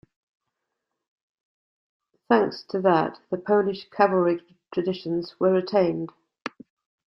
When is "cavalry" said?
3.91-4.41